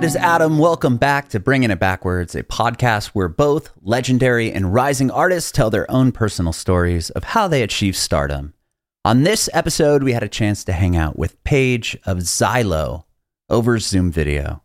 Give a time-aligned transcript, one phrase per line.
[0.00, 0.56] It is Adam.
[0.56, 5.68] Welcome back to Bringing It Backwards, a podcast where both legendary and rising artists tell
[5.68, 8.54] their own personal stories of how they achieved stardom.
[9.04, 13.04] On this episode, we had a chance to hang out with Paige of Xylo
[13.50, 14.62] over Zoom video.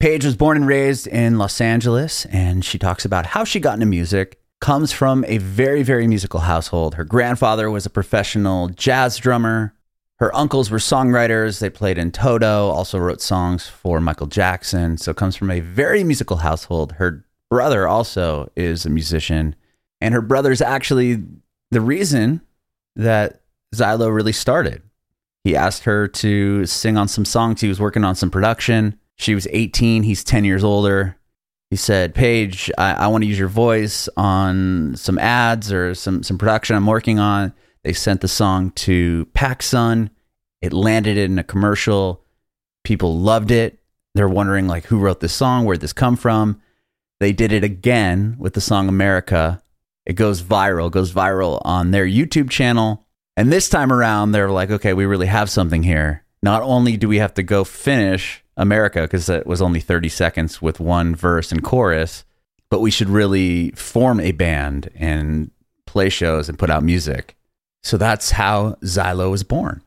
[0.00, 3.74] Paige was born and raised in Los Angeles, and she talks about how she got
[3.74, 4.40] into music.
[4.62, 6.94] Comes from a very, very musical household.
[6.94, 9.73] Her grandfather was a professional jazz drummer.
[10.18, 11.58] Her uncles were songwriters.
[11.58, 14.96] They played in Toto, also wrote songs for Michael Jackson.
[14.96, 16.92] So comes from a very musical household.
[16.92, 19.56] Her brother also is a musician.
[20.00, 21.22] And her brother's actually
[21.70, 22.40] the reason
[22.94, 23.42] that
[23.74, 24.82] Xylo really started.
[25.42, 27.60] He asked her to sing on some songs.
[27.60, 28.98] He was working on some production.
[29.16, 30.04] She was 18.
[30.04, 31.16] He's 10 years older.
[31.70, 36.22] He said, Paige, I, I want to use your voice on some ads or some,
[36.22, 37.52] some production I'm working on.
[37.84, 40.10] They sent the song to PacSun.
[40.62, 42.24] It landed in a commercial.
[42.82, 43.78] People loved it.
[44.14, 46.60] They're wondering like who wrote this song, where'd this come from?
[47.20, 49.62] They did it again with the song America.
[50.06, 53.06] It goes viral, goes viral on their YouTube channel.
[53.36, 56.24] And this time around, they're like, okay, we really have something here.
[56.42, 60.62] Not only do we have to go finish America, because it was only 30 seconds
[60.62, 62.24] with one verse and chorus,
[62.70, 65.50] but we should really form a band and
[65.86, 67.36] play shows and put out music.
[67.84, 69.82] So that's how Xylo was born.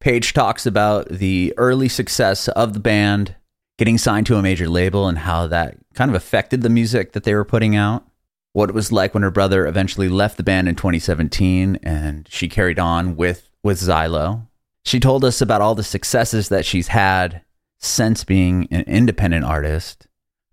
[0.00, 3.34] Paige talks about the early success of the band,
[3.78, 7.24] getting signed to a major label, and how that kind of affected the music that
[7.24, 8.04] they were putting out.
[8.52, 12.48] What it was like when her brother eventually left the band in 2017 and she
[12.48, 14.46] carried on with, with Xylo.
[14.84, 17.42] She told us about all the successes that she's had
[17.78, 20.07] since being an independent artist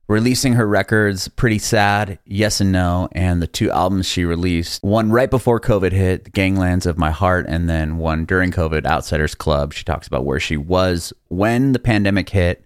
[0.07, 4.83] releasing her records pretty sad yes and no and the two albums she released.
[4.83, 9.35] One right before covid hit ganglands of my heart and then one during covid outsiders
[9.35, 9.73] club.
[9.73, 12.65] She talks about where she was when the pandemic hit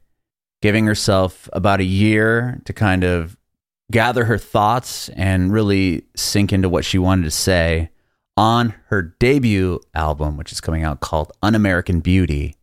[0.62, 3.38] giving herself about a year to kind of
[3.92, 7.90] gather her thoughts and really sink into what she wanted to say
[8.36, 12.56] on her debut album which is coming out called un-american beauty.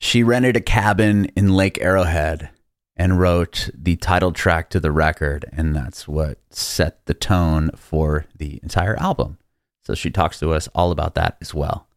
[0.00, 2.50] She rented a cabin in lake arrowhead
[2.96, 8.26] and wrote the title track to the record, and that's what set the tone for
[8.36, 9.38] the entire album.
[9.82, 11.88] So she talks to us all about that as well.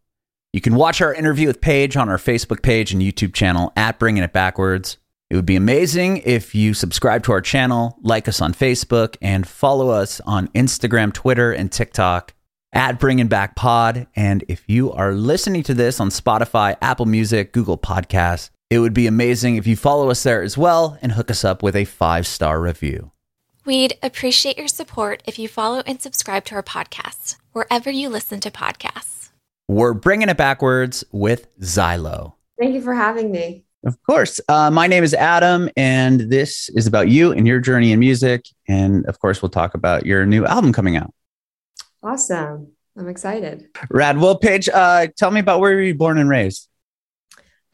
[0.53, 3.99] You can watch our interview with Paige on our Facebook page and YouTube channel at
[3.99, 4.97] Bringing It Backwards.
[5.29, 9.47] It would be amazing if you subscribe to our channel, like us on Facebook, and
[9.47, 12.33] follow us on Instagram, Twitter, and TikTok
[12.73, 14.07] at Bringing Back Pod.
[14.15, 18.93] And if you are listening to this on Spotify, Apple Music, Google Podcasts, it would
[18.93, 21.85] be amazing if you follow us there as well and hook us up with a
[21.85, 23.11] five star review.
[23.65, 28.39] We'd appreciate your support if you follow and subscribe to our podcast, wherever you listen
[28.41, 29.29] to podcasts.
[29.67, 32.33] We're bringing it backwards with Xylo.
[32.57, 33.65] Thank you for having me.
[33.85, 34.39] Of course.
[34.47, 38.45] Uh, my name is Adam, and this is about you and your journey in music.
[38.67, 41.13] And of course, we'll talk about your new album coming out.
[42.01, 42.71] Awesome.
[42.97, 43.67] I'm excited.
[43.89, 44.17] Rad.
[44.17, 46.67] Well, Paige, uh, tell me about where you were born and raised.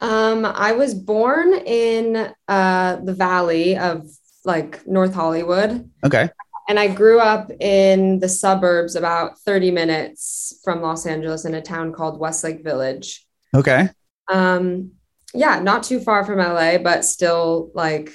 [0.00, 4.08] Um, I was born in uh, the valley of
[4.44, 5.90] like North Hollywood.
[6.04, 6.28] Okay.
[6.68, 11.60] And I grew up in the suburbs about 30 minutes from Los Angeles in a
[11.60, 13.26] town called Westlake Village.
[13.54, 13.90] Okay.
[14.32, 14.92] Um,
[15.34, 18.10] yeah, not too far from LA, but still like,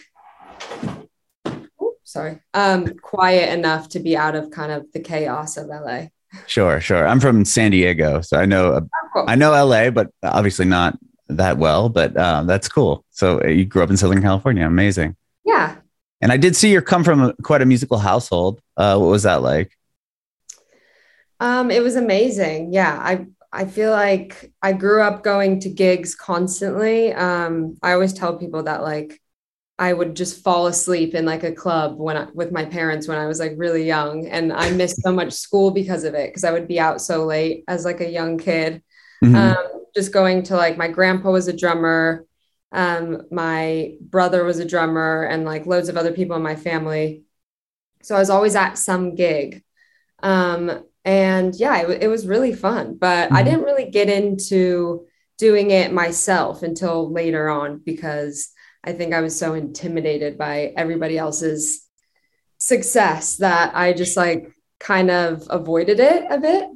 [2.04, 6.08] sorry, um, quiet enough to be out of kind of the chaos of LA.
[6.48, 7.08] Sure, sure.
[7.08, 9.26] I'm from San Diego, so I know oh.
[9.28, 10.98] I know LA, but obviously not
[11.30, 13.06] that well, but um, that's cool.
[13.12, 14.66] So uh, you grew up in Southern California.
[14.66, 15.16] Amazing.
[15.46, 15.78] Yeah.
[16.22, 18.62] And I did see you come from quite a musical household.
[18.76, 19.78] Uh, what was that like?
[21.40, 22.74] Um, it was amazing.
[22.74, 23.00] Yeah.
[23.02, 27.14] I, I feel like I grew up going to gigs constantly.
[27.14, 29.22] Um, I always tell people that like
[29.80, 33.18] I would just fall asleep in like a club when I, with my parents when
[33.18, 36.44] I was like really young, and I missed so much school because of it because
[36.44, 38.84] I would be out so late as like a young kid.
[39.24, 39.36] Mm-hmm.
[39.36, 42.26] Um, just going to like my grandpa was a drummer
[42.72, 47.24] um, my brother was a drummer and like loads of other people in my family.
[48.04, 49.64] So i was always at some gig.
[50.22, 53.36] Um, and yeah it, it, was really fun but mm-hmm.
[53.38, 55.06] i didn't really get into
[55.38, 58.50] doing it myself until later on because
[58.84, 61.88] i think i was so intimidated by everybody else's
[62.58, 66.70] success that i just like kind of avoided it a bit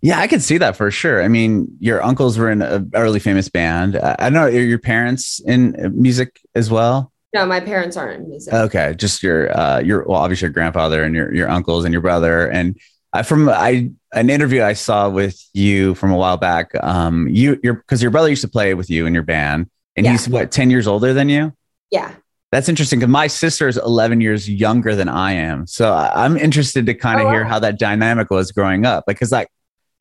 [0.00, 1.22] yeah, I could see that for sure.
[1.22, 3.96] I mean, your uncles were in a really famous band.
[3.96, 7.12] I don't know, are your parents in music as well?
[7.34, 8.54] No, my parents aren't in music.
[8.54, 12.00] Okay, just your uh your well, obviously your grandfather and your your uncles and your
[12.00, 12.78] brother and
[13.12, 16.72] I, from I an interview I saw with you from a while back.
[16.82, 20.06] Um, you your because your brother used to play with you in your band, and
[20.06, 20.12] yeah.
[20.12, 21.52] he's what ten years older than you.
[21.90, 22.14] Yeah.
[22.50, 25.66] That's interesting because my sister is 11 years younger than I am.
[25.66, 27.48] So I'm interested to kind of Oh, hear wow.
[27.50, 29.04] how that dynamic was growing up.
[29.06, 29.48] Because like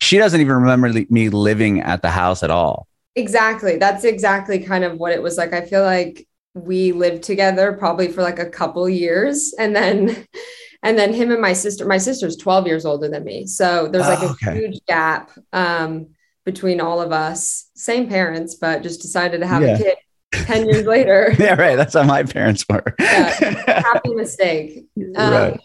[0.02, 2.88] she doesn't even remember me living at the house at all.
[3.16, 3.78] Exactly.
[3.78, 5.54] That's exactly kind of what it was like.
[5.54, 10.26] I feel like we lived together probably for like a couple years and then
[10.84, 13.46] and then him and my sister my sister's 12 years older than me.
[13.48, 14.60] So there's like Oh, a okay.
[14.60, 16.08] huge gap um
[16.46, 17.70] between all of us.
[17.76, 19.76] Same parents, but just decided to have Yeah.
[19.76, 19.98] a kid
[20.32, 21.34] 10 years later.
[21.40, 21.76] Yeah, right.
[21.76, 22.84] That's how my parents were.
[23.00, 23.82] Yeah.
[23.82, 24.86] Happy mistake.
[25.16, 25.60] Um, Right.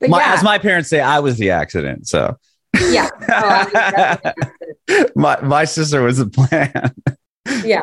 [0.00, 2.06] But My, yeah, As my parents say, I was the accident.
[2.08, 2.36] So
[2.80, 3.08] yeah.
[3.28, 4.26] Oh, I was definitely an
[4.88, 5.16] accident.
[5.16, 6.94] my, my sister was the plan.
[7.64, 7.82] Yeah.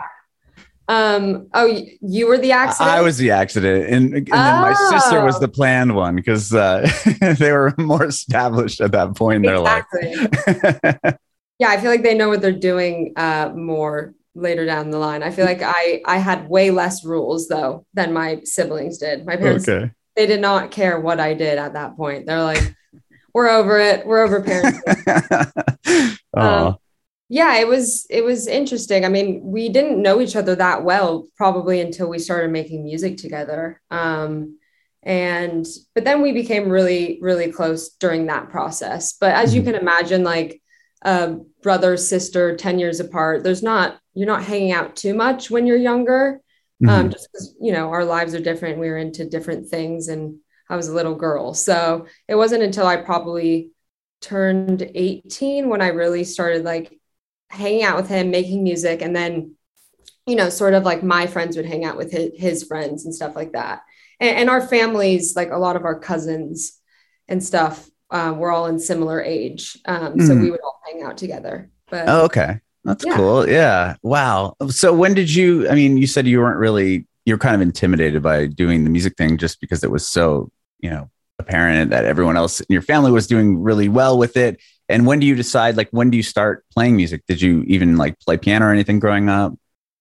[0.87, 2.89] Um, oh, you were the accident?
[2.89, 3.85] I was the accident.
[3.93, 5.39] And, and then my sister was Oh.
[5.39, 6.89] the planned one because uh,
[7.37, 10.15] they were more established at that point in their exactly.
[10.15, 11.17] life.
[11.59, 15.21] Yeah, I feel like they know what they're doing uh, more later down the line.
[15.21, 19.25] I feel like I I had way less rules though than my siblings did.
[19.25, 19.91] My parents okay.
[20.15, 22.25] they did not care what I did at that point.
[22.25, 22.73] They're like,
[23.39, 24.05] we're over it.
[24.05, 26.17] We're over parenting.
[26.37, 26.75] oh,
[27.29, 29.05] yeah, it was it was interesting.
[29.05, 33.15] I mean, we didn't know each other that well probably until we started making music
[33.15, 33.81] together.
[33.89, 34.57] Um,
[35.03, 35.65] and
[35.95, 39.13] but then we became really really close during that process.
[39.13, 39.65] But as you Mhm.
[39.65, 40.61] can imagine, like
[41.05, 45.65] uh, brother sister, ten years apart, there's not you're not hanging out too much when
[45.65, 46.41] you're younger.
[46.83, 46.89] Mhm.
[46.89, 48.79] Um, just because you know our lives are different.
[48.79, 50.39] we're into different things, and
[50.69, 53.71] I was a little girl, so it wasn't until I probably
[54.21, 56.99] turned 18 when I really started like
[57.49, 59.55] hanging out with him, making music, and then,
[60.27, 63.15] you know, sort of like my friends would hang out with his, his friends and
[63.15, 63.81] stuff like that.
[64.19, 66.79] And, and our families, like a lot of our cousins
[67.27, 70.41] and stuff, um, were all in similar age, um, so Mhm.
[70.43, 71.69] we would all hang out together.
[71.89, 72.59] But oh, okay.
[72.83, 73.15] That's Yeah.
[73.15, 73.47] cool.
[73.47, 73.95] Yeah.
[74.03, 74.55] Wow.
[74.69, 78.23] So when did you, I mean, you said you weren't really, you're kind of intimidated
[78.23, 80.49] by doing the music thing just because it was so,
[80.79, 81.09] you know,
[81.39, 84.59] apparent that everyone else in your family was doing really well with it.
[84.89, 87.23] And when do you decide, like, when do you start playing music?
[87.27, 89.53] Did you even like play piano or anything growing up?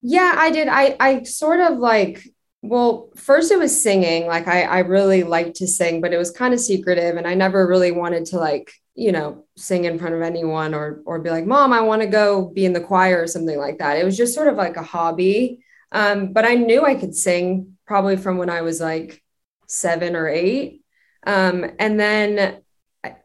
[0.03, 0.69] Yeah, I did.
[0.69, 2.25] I I sort of like
[2.63, 4.27] well, first it was singing.
[4.27, 7.35] Like I I really liked to sing, but it was kind of secretive and I
[7.35, 11.31] never really wanted to like, you know, sing in front of anyone or or be
[11.31, 13.99] like, "Mom, I want to go be in the choir" or something like that.
[13.99, 15.65] It was just sort of like a hobby.
[15.93, 19.23] Um, but I knew I could sing probably from when I was like
[19.69, 20.82] 7 or 8.
[21.26, 22.62] Um, and then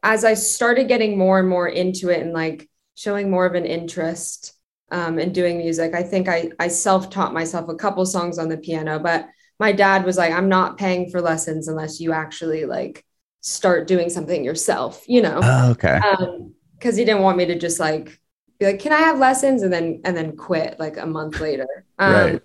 [0.02, 3.66] as I started getting more and more into it and like showing more of an
[3.66, 4.54] interest
[4.92, 5.96] um, and doing music.
[5.96, 9.28] I think I, I self taught myself a couple songs on the piano, but
[9.60, 13.04] my dad was like, I'm not paying for lessons unless you actually like
[13.42, 15.40] start doing something yourself, you know?
[15.42, 16.00] Oh, okay.
[16.00, 18.20] Um, cause he didn't want me to just like
[18.60, 19.64] be like, can I have lessons?
[19.64, 21.68] And then, and then quit like a month later.
[21.98, 22.42] Um, Right.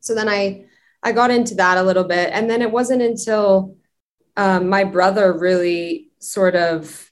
[0.00, 0.64] So then I,
[1.02, 2.30] I got into that a little bit.
[2.32, 3.76] And then it wasn't until
[4.36, 7.08] um, my brother really sort of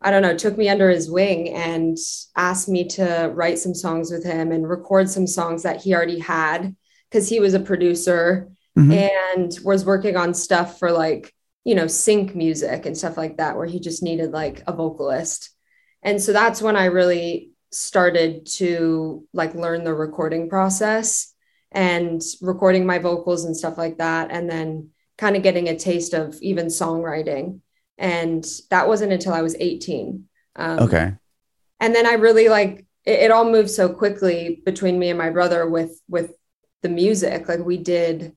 [0.00, 1.96] I don't know, took me under his wing and
[2.36, 6.18] asked me to write some songs with him and record some songs that he already
[6.18, 6.76] had
[7.10, 8.92] because he was a producer Mhm.
[9.34, 11.32] and was working on stuff for like,
[11.64, 15.50] you know, sync music and stuff like that, where he just needed like a vocalist.
[16.02, 21.34] And so that's when I really started to like learn the recording process
[21.72, 24.30] and recording my vocals and stuff like that.
[24.30, 27.60] And then kind of getting a taste of even songwriting
[27.98, 30.24] and that wasn't until I was 18.
[30.56, 31.14] Um, Okay.
[31.80, 35.30] And then I really like it, it all moved so quickly between me and my
[35.30, 36.32] brother with with
[36.82, 37.48] the music.
[37.48, 38.34] Like we did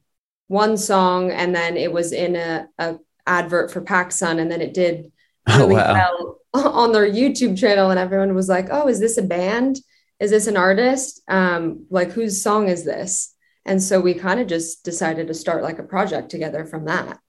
[0.48, 4.74] one song, and then it was in a, a advert for PacSun, and then it
[4.74, 5.12] did
[5.48, 5.93] Oh, really wow.
[5.93, 6.39] well
[6.74, 9.79] on their YouTube channel, and everyone was like, "Oh, is this a band?
[10.19, 11.21] Is this an artist?
[11.27, 13.33] Um, like whose song is this?"
[13.65, 17.19] And so we kind of just decided to start like a project together from that.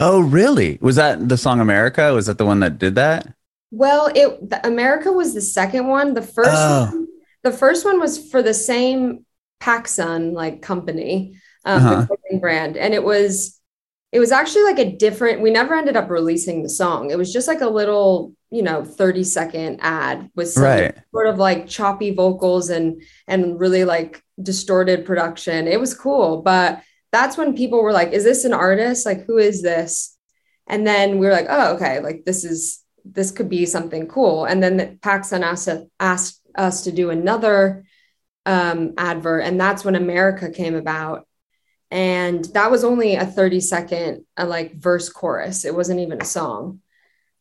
[0.00, 0.78] Oh, really?
[0.80, 2.12] Was that the song America?
[2.14, 3.28] Was that the one that did that?
[3.70, 6.14] Well, it the, America was the second one.
[6.14, 6.88] The first Oh.
[6.92, 7.06] one,
[7.42, 9.24] the first one was for the same
[9.60, 12.00] PacSun like company, um, Uh-huh.
[12.00, 13.60] the clothing brand, and it was
[14.12, 15.40] it was actually like a different.
[15.40, 17.10] We never ended up releasing the song.
[17.10, 20.94] It was just like a little, you know, thirty second ad with some Right.
[21.12, 25.66] sort of like choppy vocals and and really like distorted production.
[25.66, 29.06] It was cool, but that's when people were like, "Is this an artist?
[29.06, 30.16] Like, who is this?"
[30.66, 32.00] And then we were like, "Oh, okay.
[32.00, 36.40] Like this is this could be something cool." And then the PacSun asked us, asked
[36.54, 37.84] us to do another
[38.44, 41.26] um, advert, and that's when America came about.
[41.92, 45.64] And that was only a 30 second uh, like verse chorus.
[45.64, 46.80] It wasn't even a song.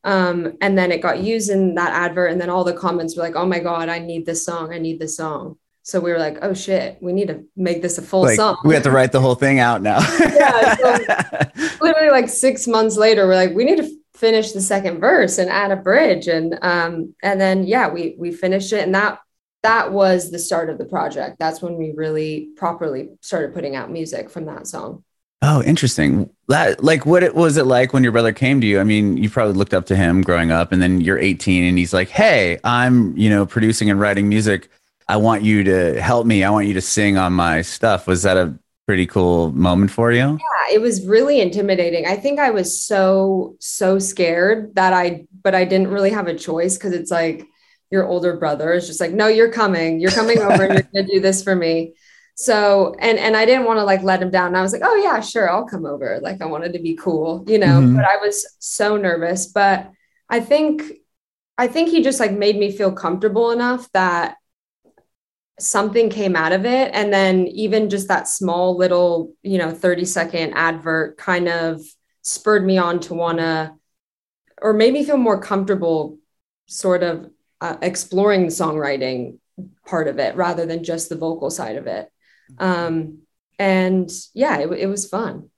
[0.03, 3.23] Um, and then it got used in that advert, and then all the comments were
[3.23, 4.73] like, "Oh my god, I need this song!
[4.73, 7.97] I need this song!" so we were like, oh shit, we need to make this
[7.97, 8.57] a full like, song.
[8.63, 9.99] We have to write the whole thing out now.
[10.19, 10.75] yeah.
[10.75, 10.99] So
[11.81, 15.49] literally like six months later, we're like, we need to finish the second verse and
[15.49, 16.27] add a bridge.
[16.27, 18.83] And um, and then yeah, we we finished it.
[18.83, 19.19] And that
[19.63, 21.37] that was the start of the project.
[21.39, 25.03] That's when we really properly started putting out music from that song.
[25.43, 26.29] Oh, interesting.
[26.49, 28.79] That like what it was it like when your brother came to you?
[28.79, 31.77] I mean, you probably looked up to him growing up and then you're 18 and
[31.77, 34.69] he's like, "Hey, I'm, you know, producing and writing music.
[35.07, 36.43] I want you to help me.
[36.43, 40.11] I want you to sing on my stuff." Was that a pretty cool moment for
[40.11, 40.19] you?
[40.19, 42.05] Yeah, it was really intimidating.
[42.05, 46.35] I think I was so so scared that I but I didn't really have a
[46.35, 47.47] choice cuz it's like
[47.91, 49.99] your older brother is just like, "No, you're coming.
[49.99, 51.93] You're coming over and you're going to do this for me."
[52.35, 54.95] so and and i didn't want to like let him down i was like oh
[54.95, 57.95] yeah sure i'll come over like i wanted to be cool you know mm-hmm.
[57.95, 59.91] but i was so nervous but
[60.29, 60.81] i think
[61.57, 64.37] i think he just like made me feel comfortable enough that
[65.59, 70.05] something came out of it and then even just that small little you know 30
[70.05, 71.79] second advert kind of
[72.23, 73.71] spurred me on to want to
[74.59, 76.17] or made me feel more comfortable
[76.65, 77.29] sort of
[77.61, 79.37] uh, exploring the songwriting
[79.85, 82.11] part of it rather than just the vocal side of it
[82.57, 83.19] um,
[83.59, 85.49] and yeah, it, it was fun.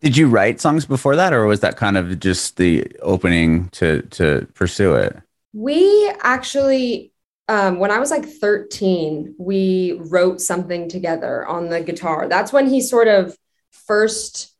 [0.00, 4.02] Did you write songs before that, or was that kind of just the opening to
[4.02, 5.16] to pursue it?
[5.52, 7.12] We actually,
[7.48, 12.28] um, when I was like 13, we wrote something together on the guitar.
[12.28, 13.36] That's when he sort of
[13.72, 14.54] first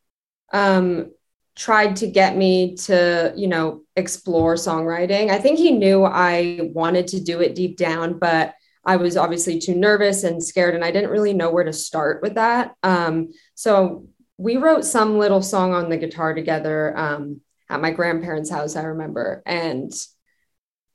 [0.52, 1.12] um,
[1.58, 5.28] tried to get me to, you know, explore songwriting.
[5.28, 9.58] I think he knew I wanted to do it deep down, but I was obviously
[9.58, 12.76] too nervous and scared, and I didn't really know where to start with that.
[12.84, 18.50] Um, so we wrote some little song on the guitar together um, at my grandparents'
[18.50, 19.42] house, I remember.
[19.44, 19.92] And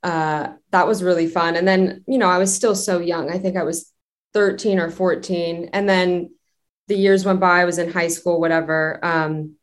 [0.02, 1.58] uh, that was really fun.
[1.58, 3.30] And then, you know, I was still so young.
[3.30, 3.92] I think I was
[4.34, 5.72] 13 or 14.
[5.74, 6.34] And then
[6.88, 9.00] the years went by, I was in high school, whatever.
[9.04, 9.58] Um,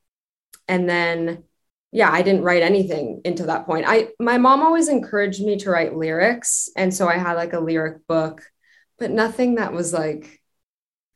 [0.70, 1.44] and then
[1.92, 3.84] yeah, I didn't write anything into that point.
[3.86, 7.60] I my mom always encouraged me to write lyrics, and so I had like a
[7.60, 8.42] lyric book,
[8.98, 10.40] but nothing that was like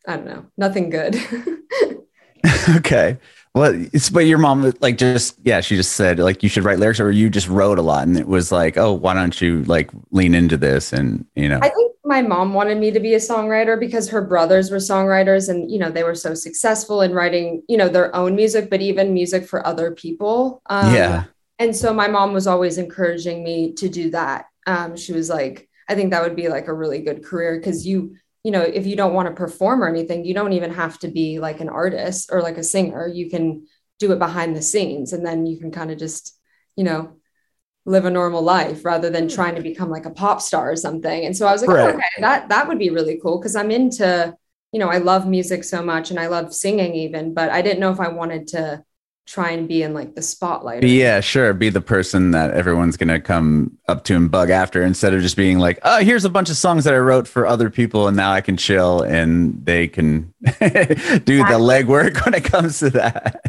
[0.07, 1.17] I don't know, nothing good.
[2.77, 3.17] okay.
[3.55, 6.81] Well, it's but your mom like just yeah, she just said like you should write
[6.81, 9.63] lyrics, or you just wrote a lot, and it was like, oh, why don't you
[9.65, 10.93] like lean into this?
[10.93, 14.21] And you know, I think my mom wanted me to be a songwriter because her
[14.21, 18.15] brothers were songwriters and you know they were so successful in writing you know their
[18.15, 20.63] own music but even music for other people.
[20.67, 21.25] Um, yeah.
[21.59, 24.47] and so my mom was always encouraging me to do that.
[24.67, 27.87] Um, she was like i think that would be like a really good career because
[27.87, 30.99] you you know if you don't want to perform or anything you don't even have
[30.99, 33.07] to be like an artist or like a singer.
[33.07, 33.67] You can
[33.99, 36.39] do it behind the scenes and then you can kind of just
[36.77, 37.17] you know
[37.87, 39.35] live a normal life rather than hmm.
[39.35, 41.27] trying to become like a pop star or something.
[41.27, 41.95] And so I was like, right.
[41.95, 44.35] oh, okay, that that would be really cool because I'm into,
[44.73, 47.81] you know, I love music so much and I love singing even, but I didn't
[47.81, 48.83] know if I wanted to
[49.27, 50.83] try and be in like the spotlight.
[50.83, 51.55] Yeah, sure.
[51.55, 55.23] Be the person that everyone's going to come up to and bug after instead of
[55.23, 58.07] just being like, oh, here's a bunch of songs that I wrote for other people
[58.07, 62.91] and now I can chill and they can do the legwork when it comes to
[62.91, 63.41] that.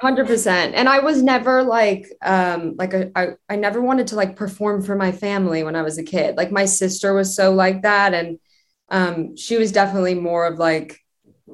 [0.00, 0.46] 100%.
[0.74, 4.82] And I was never like, um, like a, I, I never wanted to like perform
[4.82, 6.36] for my family when I was a kid.
[6.36, 8.14] Like my sister was so like that.
[8.14, 8.38] And
[8.88, 11.00] um, she was definitely more of like,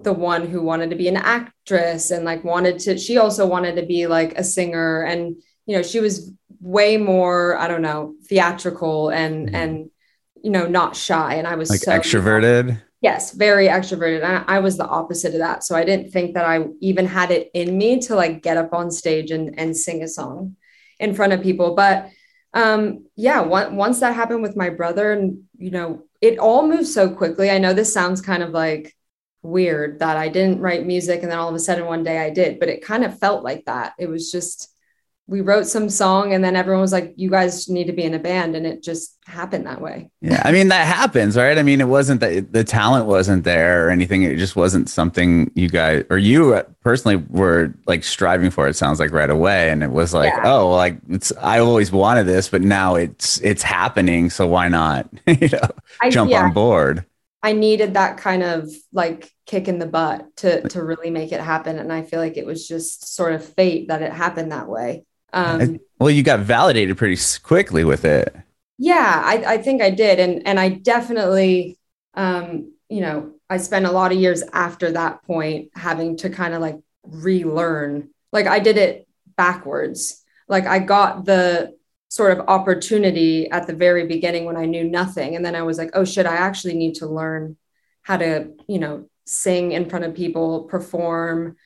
[0.03, 3.77] the one who wanted to be an actress and like wanted to she also wanted
[3.77, 5.37] to be like a singer and
[5.67, 9.55] you know she was way more i don't know theatrical and mm-hmm.
[9.55, 9.91] and
[10.43, 11.35] you know not shy.
[11.35, 12.81] And i was like so, extroverted?
[13.01, 14.25] Yes very extroverted.
[14.25, 15.65] I, I was the opposite of that.
[15.65, 18.73] So i didn't think that i even had it in me to like get up
[18.73, 20.57] on stage and and sing a song
[20.99, 21.75] in front of people.
[21.75, 22.11] But
[22.53, 26.89] um yeah one, once that happened with my brother and you know it all moved
[26.89, 27.51] so quickly.
[27.51, 28.95] I know this sounds kind of like
[29.45, 32.31] weird that I didn't write music and then all of a sudden one day I
[32.31, 33.93] did, but it kind of felt like that.
[33.99, 34.71] It was just
[35.27, 38.13] we wrote some song and then everyone was like you guys need to be in
[38.13, 40.11] a band and it just happened that way.
[40.21, 41.57] Yeah, I mean that happens, right?
[41.57, 44.23] I mean it wasn't that the talent wasn't there or anything.
[44.23, 49.01] It just wasn't something you guys or you personally were like striving for it sounds
[49.01, 50.53] like right away and it was like, yeah.
[50.53, 55.09] oh, like it's I always wanted this, but now it's it's happening, so why not?
[55.27, 55.69] you know,
[56.03, 56.45] I, jump yeah.
[56.45, 57.05] on board.
[57.45, 61.43] I needed that kind of like kick in the butt to to really make it
[61.43, 64.67] happen, and I feel like it was just sort of fate that it happened that
[64.67, 65.05] way.
[65.35, 68.35] Um, well, you got validated pretty quickly with it.
[68.79, 71.79] Yeah, I, I think I did, and and I definitely,
[72.15, 76.55] um, you know, I spent a lot of years after that point having to kind
[76.55, 78.09] of like relearn.
[78.33, 80.25] Like I did it backwards.
[80.49, 81.77] Like I got the
[82.14, 85.35] sort of opportunity at the very beginning when I knew nothing.
[85.35, 87.56] And then I was like, oh shit, I actually need to learn
[88.02, 91.56] how to, you know, sing in front of people, perform,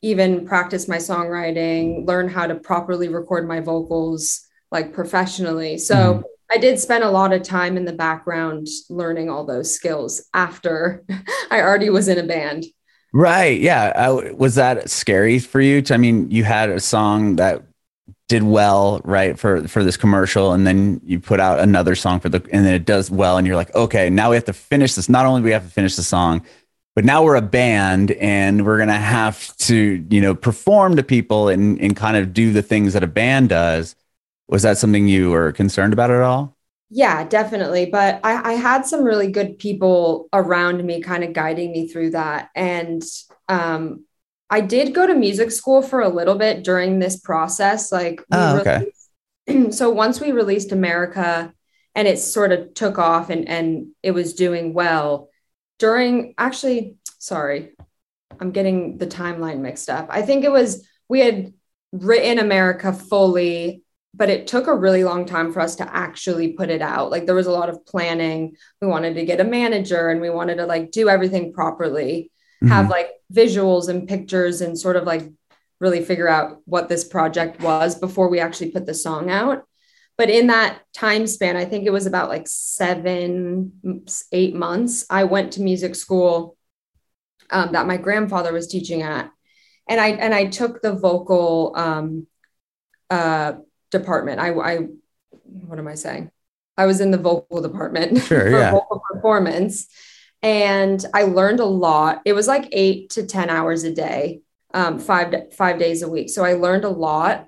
[0.00, 5.76] even practice my songwriting, learn how to properly record my vocals like professionally.
[5.76, 6.22] So mm-hmm.
[6.50, 11.04] I did spend a lot of time in the background learning all those skills after
[11.50, 12.64] I already was in a band.
[13.12, 13.60] Right.
[13.60, 13.92] Yeah.
[13.94, 15.82] I, was that scary for you?
[15.82, 17.62] To, I mean, you had a song that
[18.28, 22.28] did well, right, for for this commercial, and then you put out another song for
[22.28, 24.94] the, and then it does well, and you're like, okay, now we have to finish
[24.94, 25.08] this.
[25.08, 26.44] Not only do we have to finish the song,
[26.94, 31.48] but now we're a band, and we're gonna have to, you know, perform to people
[31.48, 33.96] and and kind of do the things that a band does.
[34.48, 36.56] Was that something you were concerned about at all?
[36.90, 37.86] Yeah, definitely.
[37.86, 42.10] But I, I had some really good people around me kind of guiding me through
[42.10, 42.48] that.
[42.54, 43.02] And
[43.48, 44.04] um,
[44.50, 47.92] I did go to music school for a little bit during this process.
[47.92, 48.86] Like, oh, okay.
[49.46, 51.52] Released, so once we released America
[51.94, 55.28] and it sort of took off and, and it was doing well,
[55.78, 57.72] during actually, sorry,
[58.40, 60.08] I'm getting the timeline mixed up.
[60.10, 61.52] I think it was, we had
[61.92, 63.82] written America fully
[64.14, 67.10] but it took a really long time for us to actually put it out.
[67.10, 68.56] Like there was a lot of planning.
[68.80, 72.68] We wanted to get a manager and we wanted to like do everything properly, mm-hmm.
[72.68, 75.30] have like visuals and pictures and sort of like
[75.80, 79.64] really figure out what this project was before we actually put the song out.
[80.16, 85.24] But in that time span, I think it was about like seven, eight months, I
[85.24, 86.56] went to music school
[87.50, 89.30] um, that my grandfather was teaching at.
[89.88, 92.26] And I and I took the vocal um,
[93.08, 93.54] uh,
[93.90, 94.40] department.
[94.40, 94.78] I, I,
[95.44, 96.30] what am I saying?
[96.76, 98.70] I was in the vocal department sure, for yeah.
[98.70, 99.88] vocal performance.
[100.42, 102.22] And I learned a lot.
[102.24, 106.30] It was like eight to 10 hours a day, um, five, five days a week.
[106.30, 107.46] So I learned a lot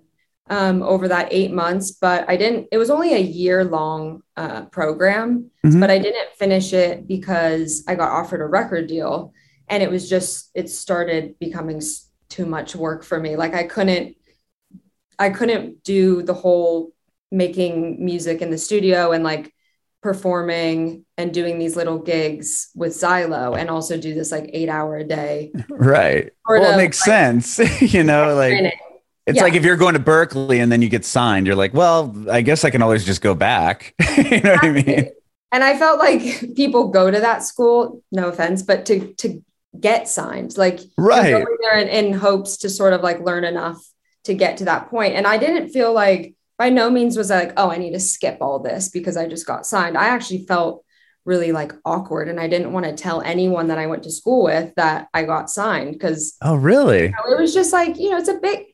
[0.49, 4.65] um, over that eight months, but I didn't, it was only a year long uh,
[4.67, 5.79] program, mm-hmm.
[5.79, 9.33] but I didn't finish it because I got offered a record deal.
[9.69, 11.81] And it was just, it started becoming
[12.29, 13.37] too much work for me.
[13.37, 14.17] Like I couldn't
[15.21, 16.93] I couldn't do the whole
[17.31, 19.53] making music in the studio and like
[20.03, 24.97] performing and doing these little gigs with Xylo and also do this like eight hour
[24.97, 25.53] a day.
[25.69, 26.31] Right.
[26.47, 27.59] Well, it makes like, sense.
[27.81, 28.73] you know, like training.
[29.27, 29.43] it's yeah.
[29.43, 32.43] like if you're going to Berklee and then you get signed, you're like, well, I
[32.43, 33.95] guess I can always just go back.
[34.17, 35.11] you know what I mean?
[35.53, 39.43] And I felt like people go to that school, no offense, but to to
[39.79, 43.83] get signed, like right there in, in hopes to sort of like learn enough
[44.25, 45.15] to get to that point.
[45.15, 47.99] And I didn't feel like by no means was I like, oh, I need to
[47.99, 49.97] skip all this because I just got signed.
[49.97, 50.85] I actually felt
[51.25, 54.45] really like awkward and I didn't want to tell anyone that I went to school
[54.45, 57.05] with that I got signed because Oh, really?
[57.05, 58.67] You know, it was just like, you know, it's a big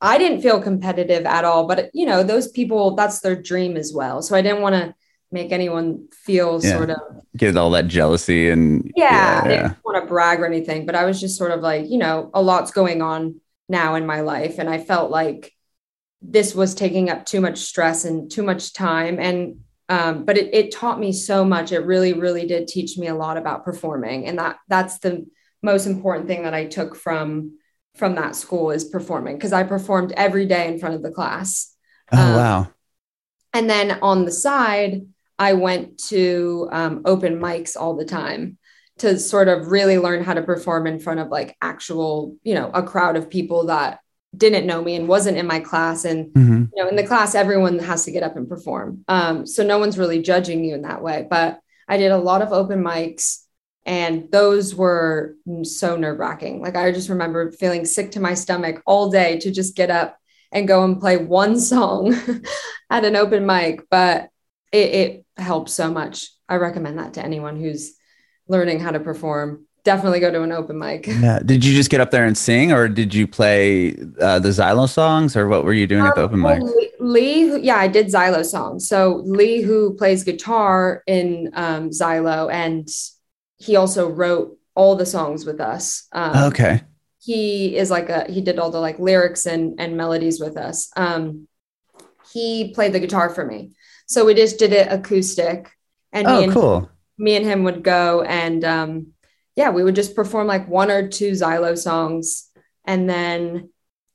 [0.00, 3.92] I didn't feel competitive at all, but you know, those people that's their dream as
[3.92, 4.22] well.
[4.22, 4.94] So I didn't want to
[5.32, 6.76] make anyone feel yeah.
[6.76, 6.98] sort of
[7.36, 10.94] get all that jealousy and yeah, yeah, I didn't want to brag or anything, but
[10.94, 14.20] I was just sort of like, you know, a lot's going on now in my
[14.20, 14.60] life.
[14.60, 15.55] And I felt like
[16.28, 19.18] this was taking up too much stress and too much time.
[19.18, 21.72] And, um, but it, it taught me so much.
[21.72, 24.26] It really, really did teach me a lot about performing.
[24.26, 25.26] And that that's the
[25.62, 27.58] most important thing that I took from,
[27.94, 31.74] from that school is performing because I performed every day in front of the class.
[32.12, 32.68] Oh, um, wow.
[33.54, 35.06] And then on the side,
[35.38, 38.58] I went to um, open mics all the time
[38.98, 42.70] to sort of really learn how to perform in front of like actual, you know,
[42.72, 44.00] a crowd of people that
[44.36, 46.04] didn't know me and wasn't in my class.
[46.04, 46.64] And, mm-hmm.
[46.74, 49.04] you know, in the class, everyone has to get up and perform.
[49.08, 51.26] Um, so no one's really judging you in that way.
[51.28, 53.42] But I did a lot of open mics
[53.86, 56.60] and those were so nerve wracking.
[56.60, 60.18] Like I just remember feeling sick to my stomach all day to just get up
[60.50, 62.14] and go and play one song
[62.90, 63.88] at an open mic.
[63.88, 64.28] But
[64.72, 66.28] it, it helps so much.
[66.48, 67.94] I recommend that to anyone who's
[68.48, 71.06] learning how to perform definitely go to an open mic.
[71.16, 71.38] Yeah.
[71.38, 74.86] Did you just get up there and sing, or did you play uh, the Xylo
[74.86, 76.60] songs, or what were you doing um, at the open mic?
[76.60, 76.70] Um,
[77.00, 78.86] Lee, yeah, I did Xylo songs.
[78.86, 82.86] So Lee, who plays guitar in um, Xylo, and
[83.56, 86.06] he also wrote all the songs with us.
[86.12, 86.82] Um, okay.
[87.20, 90.90] He is like a he did all the like lyrics and and melodies with us.
[90.96, 91.48] Um,
[92.32, 93.72] he played the guitar for me,
[94.06, 95.70] so we just did it acoustic.
[96.12, 99.06] And oh, cool me and him would go and um,
[99.56, 102.50] yeah, we would just perform like one or two Xylo songs.
[102.84, 103.70] And then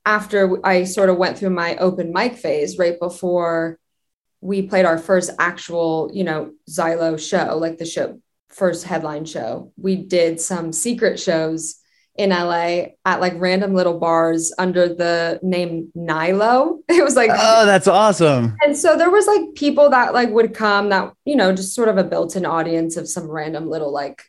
[0.06, 3.78] after I sort of went through my open mic phase, right before
[4.40, 9.72] we played our first actual, you know, Xylo show, like the show first headline show,
[9.76, 11.76] we did some secret shows
[12.16, 16.78] in LA at like random little bars under the name Nilo.
[16.88, 18.56] It was like Oh, that's awesome.
[18.62, 21.88] And so there was like people that like would come that, you know, just sort
[21.88, 24.22] of a built-in audience of some random little like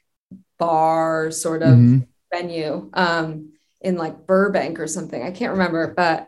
[0.66, 2.08] bar sort of Mhm.
[2.34, 3.50] venue um,
[3.82, 5.22] in like Burbank or something.
[5.22, 6.28] I can't remember, but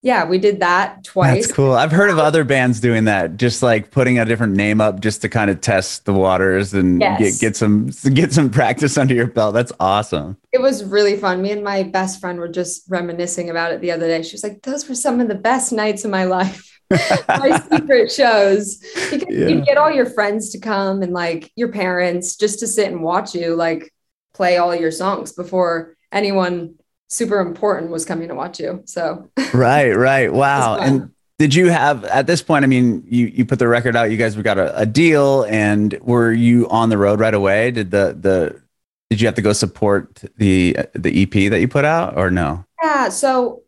[0.00, 1.46] yeah, we did that twice.
[1.46, 1.72] That's cool.
[1.72, 5.22] I've heard of other bands doing that, just like putting a different name up just
[5.22, 7.18] to kind of test the waters and Yes.
[7.18, 9.54] get, get some get some practice under your belt.
[9.54, 10.36] That's awesome.
[10.52, 11.42] It was really fun.
[11.42, 14.22] Me and my best friend were just reminiscing about it the other day.
[14.22, 16.77] She was like, "Those were some of the best nights of my life."
[17.28, 18.76] my secret shows
[19.10, 19.48] because Yeah.
[19.48, 23.02] you'd get all your friends to come and like your parents just to sit and
[23.02, 23.92] watch you like
[24.34, 26.74] play all your songs before anyone
[27.08, 28.82] super important was coming to watch you.
[28.86, 30.32] So right, right.
[30.42, 30.78] Wow.
[30.78, 32.64] And did you have at this point?
[32.64, 34.10] I mean, you you put the record out.
[34.10, 37.70] You guys we got a, a deal, and were you on the road right away?
[37.70, 38.60] Did the the
[39.08, 42.64] did you have to go support the the EP that you put out, or no?
[42.82, 43.62] yeah, so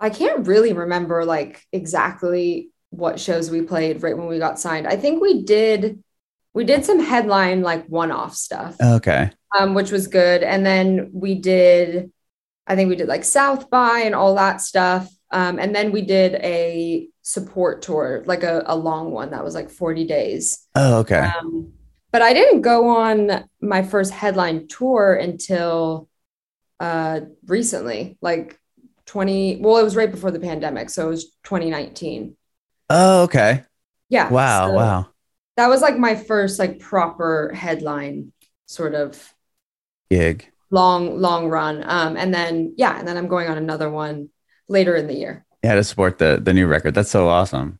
[0.00, 4.88] I can't really remember like exactly what shows we played right when we got signed.
[4.88, 6.02] I think we did
[6.52, 8.76] we did some headline like one-off stuff.
[8.80, 9.30] Okay.
[9.56, 10.42] um, which was good.
[10.42, 12.10] And then we did,
[12.66, 15.08] I think we did like South by and all that stuff.
[15.30, 19.54] Um, and then we did a support tour, like a, a long one that was
[19.54, 20.66] like 40 days.
[20.74, 21.18] Oh, okay.
[21.18, 21.72] Um,
[22.12, 26.08] but I didn't go on my first headline tour until
[26.80, 28.58] uh, recently, like
[29.10, 29.58] 20.
[29.60, 30.88] Well, it was right before the pandemic.
[30.88, 32.36] So it was 2019.
[32.88, 33.64] Oh, okay.
[34.08, 34.30] Yeah.
[34.30, 34.68] Wow.
[34.68, 35.06] so wow.
[35.56, 38.32] That was like my first like proper headline
[38.66, 39.34] sort of
[40.10, 40.50] Gig.
[40.70, 44.28] long long run um and then yeah and then i'm going on another one
[44.68, 46.94] later in the year Yeah, to support the the new record.
[46.94, 47.78] That's so awesome.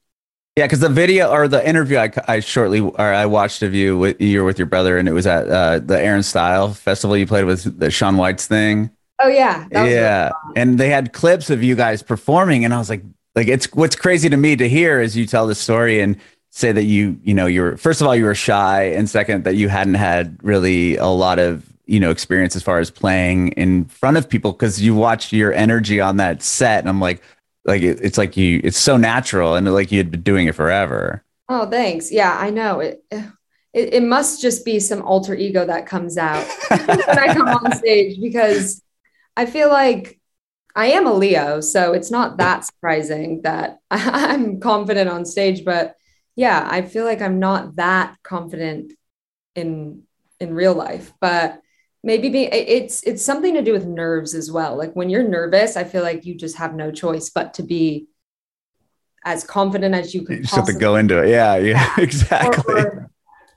[0.56, 3.96] Yeah, because the video or the interview I, I shortly or I watched of you
[3.96, 6.74] with you were with your brother and it was at uh, the Air + Style
[6.74, 7.16] Festival.
[7.16, 8.90] You played with the Shaun White's thing.
[9.20, 9.66] Oh yeah.
[9.72, 13.02] Yeah, and they had clips of you guys performing, and I was like,
[13.34, 16.16] like it's what's crazy to me to hear is you tell the story and
[16.50, 19.54] say that you you know you're first of all you were shy and second that
[19.54, 23.84] you hadn't had really a lot of you know experience as far as playing in
[23.86, 27.22] front of people because you watched your energy on that set and I'm like
[27.64, 30.54] like it, it's like you it's so natural and like you had been doing it
[30.54, 31.24] forever.
[31.48, 32.10] oh thanks.
[32.10, 32.80] Yeah i know.
[32.80, 33.04] It
[33.72, 37.76] it, it must just be some alter ego that comes out when i come on
[37.76, 38.82] stage because
[39.40, 40.04] i feel like
[40.84, 45.94] i am a leo so it's not that surprising that i'm confident on stage but
[46.36, 48.92] yeah i feel like i'm not that confident
[49.60, 50.02] in
[50.38, 51.60] in real life but
[52.02, 55.76] maybe be, it's it's something to do with nerves as well like when you're nervous
[55.76, 58.06] i feel like you just have no choice but to be
[59.24, 61.28] as confident as you You could just have to go into it.
[61.28, 62.74] Yeah, yeah, or- exactly.
[62.74, 63.10] or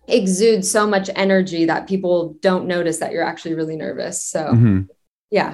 [0.07, 4.89] exude so much energy that people don't notice that you're actually really nervous so Mhm.
[5.37, 5.51] Yeah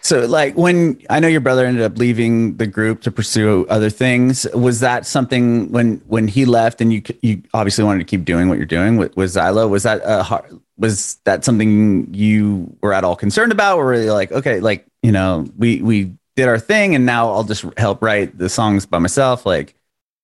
[0.00, 3.90] So, like, when I know your brother ended up leaving the group to pursue other
[3.90, 8.24] things, was that something when when he left and you you obviously wanted to keep
[8.24, 9.68] doing what you're doing with, with Xylo?
[9.68, 10.44] Was that a hard,
[10.76, 14.86] was that something you were at all concerned about, or were you like, okay, like
[15.02, 18.86] you know, we we did our thing, and now I'll just help write the songs
[18.86, 19.44] by myself?
[19.44, 19.74] Like,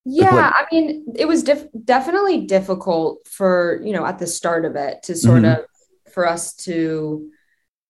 [0.04, 1.42] yeah what- i mean it was
[1.84, 5.58] definitely difficult for you know at the start of it to sort Mhm.
[5.58, 5.64] of
[6.14, 7.28] for us to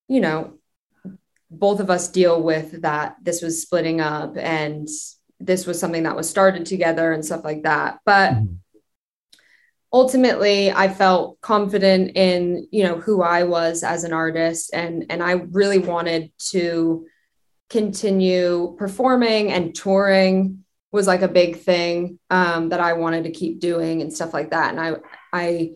[0.09, 0.55] you know
[1.51, 4.89] both of us deal with that this was splitting up and
[5.41, 8.01] this was something that was started together and stuff like that.
[8.05, 8.35] But
[9.91, 15.23] ultimately i felt confident in you know who i was as an artist and and
[15.23, 17.07] i really wanted to
[17.71, 23.61] continue performing and touring was like a big thing um, that i wanted to keep
[23.61, 24.71] doing and stuff like that.
[24.75, 24.97] And i
[25.33, 25.71] i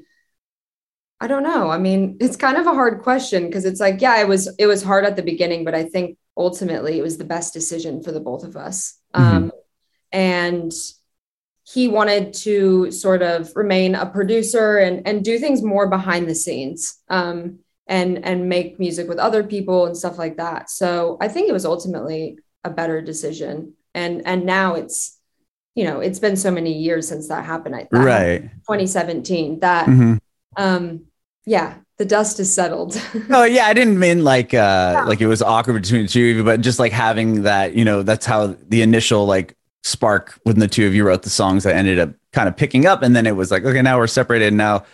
[1.22, 4.16] i don't know i mean it's kind of a hard question because it's like yeah
[4.22, 7.30] it was it was hard at the beginning but i think ultimately it was the
[7.34, 8.76] best decision for the both of us
[9.14, 9.52] um,
[10.12, 10.72] and
[11.64, 16.34] he wanted to sort of remain a producer and and do things more behind the
[16.34, 20.70] scenes um, and and make music with other people and stuff like that.
[20.70, 23.74] So I think it was ultimately a better decision.
[23.94, 25.18] And and now it's
[25.74, 27.76] you know it's been so many years since that happened.
[27.76, 28.42] I that right?
[28.66, 30.18] 2017 that Mhm.
[30.56, 30.84] um
[31.46, 33.00] yeah the dust is settled.
[33.30, 35.04] Oh yeah, I didn't mean like uh Yeah.
[35.04, 37.84] like it was awkward between the two of you, but just like having that, you
[37.84, 41.64] know, that's how the initial like spark when the two of you wrote the songs
[41.64, 44.06] that ended up kind of picking up, and then it was like, okay, now we're
[44.06, 44.52] separated.
[44.54, 44.84] Now,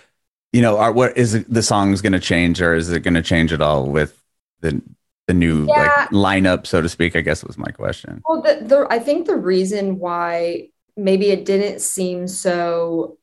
[0.52, 3.22] you know, are what is the songs going to change, or is it going to
[3.22, 4.22] change at all with
[4.60, 4.80] the
[5.28, 5.74] the new Yeah.
[5.78, 7.16] like lineup, so to speak?
[7.16, 8.22] I guess was my question.
[8.28, 13.18] Well, the, the I think the reason why maybe it didn't seem so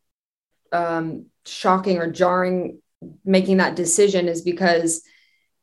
[0.72, 2.80] um, shocking or jarring
[3.24, 5.02] making that decision is because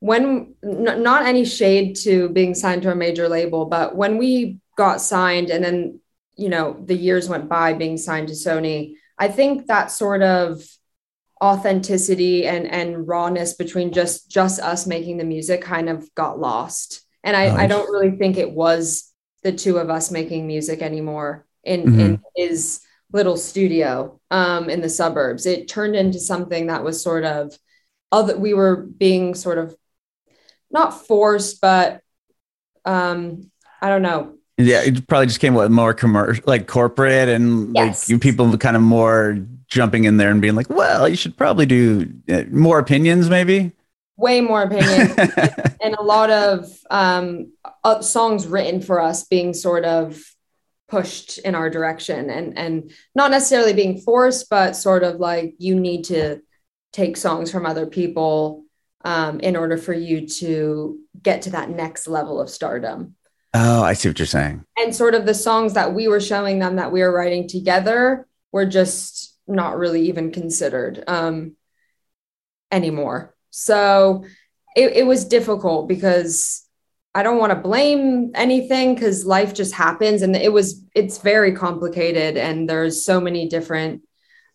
[0.00, 4.58] when n- not any shade to being signed to a major label, but when we
[4.76, 6.00] got signed and then
[6.36, 10.62] you know the years went by being signed to Sony, I think that sort of
[11.42, 17.02] authenticity and and rawness between just just us making the music kind of got lost
[17.24, 21.44] and i, I don't really think it was the two of us making music anymore
[21.64, 22.00] in mm-hmm.
[22.00, 22.80] in his
[23.12, 27.56] little studio um, in the suburbs it turned into something that was sort of
[28.10, 29.76] other we were being sort of
[30.70, 32.00] not forced but
[32.84, 37.74] um i don't know yeah, it probably just came with more commercial, like corporate, and
[37.74, 38.10] yes.
[38.10, 41.66] like people kind of more jumping in there and being like, "Well, you should probably
[41.66, 43.72] do uh, more opinions, maybe."
[44.16, 45.14] Way more opinions,
[45.82, 50.22] and a lot of um, uh, songs written for us being sort of
[50.92, 55.80] pushed in our direction, and and not necessarily being forced, but sort of like you
[55.80, 56.42] need to
[56.92, 58.64] take songs from other people
[59.02, 63.16] um, in order for you to get to that next level of stardom.
[63.54, 64.64] Oh, I see what you're saying.
[64.76, 68.28] And sort of the songs that we were showing them that we were writing together
[68.52, 71.56] were just not really even considered um,
[72.70, 73.34] anymore.
[73.50, 74.24] So
[74.76, 76.61] it, it was difficult because
[77.14, 81.52] I don't want to blame anything because life just happens and it was, it's very
[81.52, 84.02] complicated and there's so many different,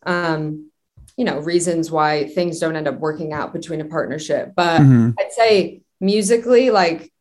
[0.05, 0.71] um,
[1.15, 4.53] you know, reasons why things don't end up working out between a partnership.
[4.55, 5.11] But mm-hmm.
[5.19, 7.11] I'd say musically, like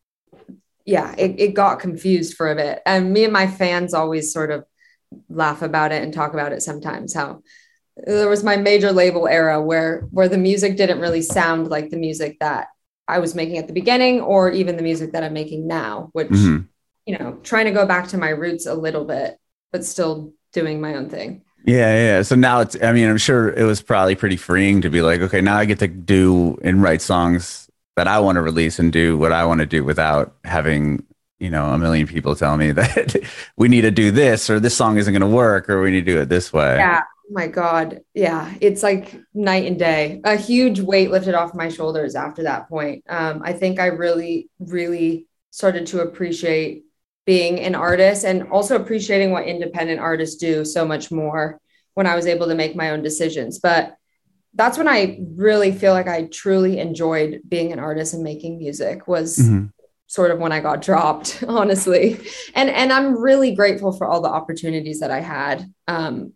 [0.87, 2.81] yeah, it, it got confused for a bit.
[2.87, 4.65] And me and my fans always sort of
[5.29, 7.43] laugh about it and talk about it sometimes how
[7.97, 11.97] there was my major label era where where the music didn't really sound like the
[11.97, 12.67] music that
[13.09, 16.29] I was making at the beginning or even the music that I'm making now, which
[16.29, 16.65] mm-hmm.
[17.07, 19.39] you know, trying to go back to my roots a little bit,
[19.73, 21.43] but still doing my own thing.
[21.65, 22.23] Yeah, yeah.
[22.23, 25.21] So now it's I mean, I'm sure it was probably pretty freeing to be like,
[25.21, 28.93] okay, now I get to do and write songs that I want to release and
[28.93, 31.05] do what I want to do without having
[31.39, 33.17] you know a million people tell me that
[33.57, 36.07] we need to do this or this song isn't going to work or we need
[36.07, 36.77] to do it this way.
[36.77, 37.03] Yeah.
[37.29, 38.03] Oh my God.
[38.15, 38.55] Yeah.
[38.61, 40.21] It's like night and day.
[40.25, 43.05] A huge weight lifted off my shoulders after that point.
[43.09, 46.85] Um, I think I really, really started to appreciate
[47.25, 51.61] being an artist and also appreciating what independent artists do so much more
[51.95, 53.59] when I was able to make my own decisions.
[53.59, 53.97] But
[54.55, 59.09] that's when I really feel like I truly enjoyed being an artist and making music
[59.09, 59.67] was mm-hmm.
[60.07, 62.21] sort of when I got dropped, honestly.
[62.55, 66.33] And and I'm really grateful for all the opportunities that I had um,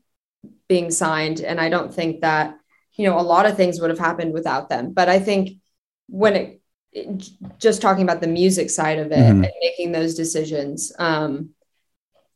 [0.71, 1.41] being signed.
[1.41, 2.57] And I don't think that,
[2.95, 4.93] you know, a lot of things would have happened without them.
[4.93, 5.59] But I think
[6.07, 6.61] when it,
[6.93, 7.29] it
[7.59, 9.43] just talking about the music side of it mm-hmm.
[9.43, 11.51] and making those decisions, um,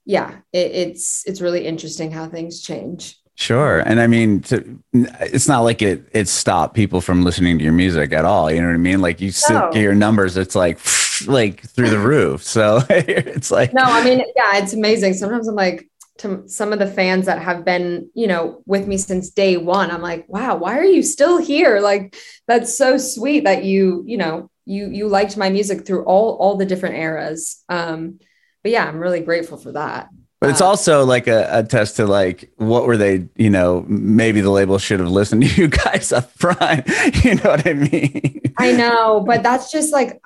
[0.04, 3.20] yeah, it, it's it's really interesting how things change.
[3.36, 3.80] Sure.
[3.80, 7.72] And I mean, to, it's not like it it stopped people from listening to your
[7.72, 8.50] music at all.
[8.50, 9.00] You know what I mean?
[9.00, 9.70] Like you no.
[9.72, 10.80] see your numbers, it's like
[11.26, 12.42] like through the roof.
[12.42, 15.14] So it's like No, I mean, yeah, it's amazing.
[15.14, 18.96] Sometimes I'm like to some of the fans that have been, you know, with me
[18.98, 23.44] since day 1, I'm like, "Wow, why are you still here?" Like that's so sweet
[23.44, 27.62] that you, you know, you you liked my music through all all the different eras.
[27.68, 28.20] Um
[28.62, 30.08] but yeah, I'm really grateful for that.
[30.40, 34.42] But it's also like a, a, test to like what were they, you know, maybe
[34.42, 36.86] the label should have listened to you guys up front.
[37.24, 38.42] You know what I mean?
[38.58, 40.20] I know, but that's just like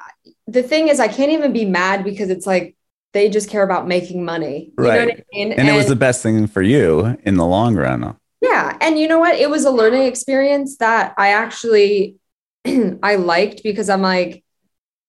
[0.48, 2.74] the thing is I can't even be mad because it's like
[3.12, 4.72] they just care about making money.
[4.76, 5.00] right.
[5.00, 5.52] I mean?
[5.52, 8.16] and, and, it was the best thing for you in the long run.
[8.40, 8.76] Yeah.
[8.80, 9.36] And you know what?
[9.36, 12.16] It was a learning experience that I actually
[13.02, 14.44] I liked because I'm like,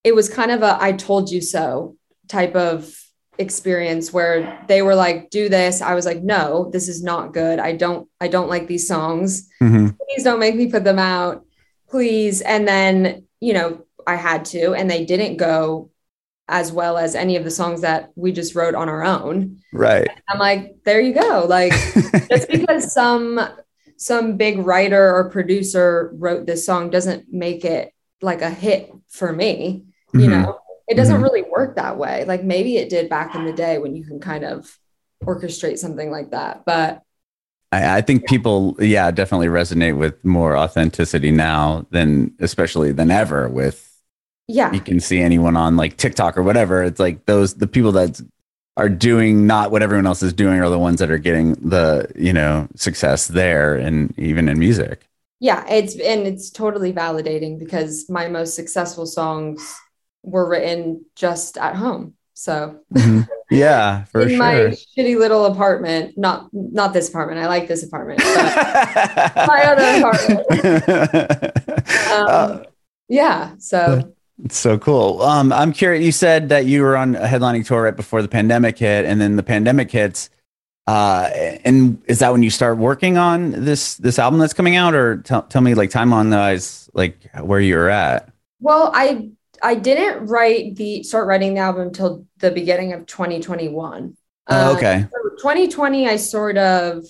[0.03, 2.95] it was kind of a I told you so type of
[3.39, 7.57] experience where they were like do this i was like no this is not good
[7.57, 9.87] i don't i don't like these songs mm-hmm.
[9.87, 11.45] please don't make me put them out
[11.89, 15.89] please and then you know i had to and they didn't go
[16.49, 20.07] as well as any of the songs that we just wrote on our own right
[20.07, 21.71] and i'm like there you go like
[22.29, 23.39] just because some
[23.97, 29.31] some big writer or producer wrote this song doesn't make it like a hit for
[29.31, 30.41] me you mm-hmm.
[30.41, 30.59] know
[30.89, 31.23] it doesn't mm-hmm.
[31.23, 32.25] really work that way.
[32.25, 34.75] Like maybe it did back in the day when you can kind of
[35.23, 36.65] orchestrate something like that.
[36.65, 37.03] But
[37.71, 38.29] I, I think yeah.
[38.29, 43.47] people, yeah, definitely resonate with more authenticity now than, especially than ever.
[43.47, 43.88] With
[44.49, 46.83] yeah, you can see anyone on like TikTok or whatever.
[46.83, 48.19] It's like those the people that
[48.77, 52.11] are doing not what everyone else is doing are the ones that are getting the
[52.15, 55.07] you know success there and even in music.
[55.39, 59.79] Yeah, it's and it's totally validating because my most successful songs
[60.23, 62.15] were written just at home.
[62.33, 63.21] So mm-hmm.
[63.51, 64.37] yeah, for in sure.
[64.39, 64.53] my
[64.97, 67.39] shitty little apartment, not not this apartment.
[67.39, 69.99] I like this apartment, my other
[70.49, 71.57] apartment.
[72.09, 72.63] um, uh,
[73.07, 74.11] yeah, so
[74.43, 75.21] it's so cool.
[75.21, 76.03] Um, I'm curious.
[76.03, 79.19] You said that you were on a headlining tour right before the pandemic hit, and
[79.19, 80.29] then the pandemic hits.
[80.87, 81.29] Uh,
[81.65, 85.17] and is that when you start working on this this album that's coming out, or
[85.17, 88.29] tell tell me like timeline wise, like where you're at?
[88.59, 89.29] Well, I
[89.61, 94.15] I didn't write the start writing the album until the beginning of 2021.
[94.47, 95.05] Oh, Um, okay.
[95.11, 97.03] so 2020, I sort of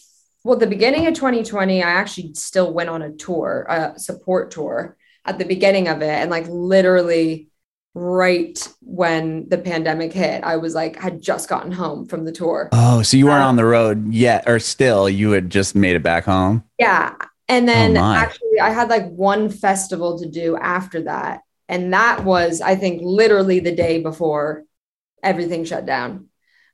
[0.44, 4.98] well, the beginning of 2020, I actually still went on a tour, a support tour
[5.30, 7.50] at the beginning of it, and like literally
[7.96, 12.70] right when the pandemic hit, I was like had just gotten home from the tour.
[12.72, 15.96] Oh, so you weren't Uh, on the road yet, or still you had just made
[15.96, 16.63] it back home?
[16.78, 17.15] Yeah.
[17.48, 21.42] And then Oh, actually, I had like one festival to do after that.
[21.68, 24.63] And that was, I think, literally the day before
[25.24, 26.28] everything shut down.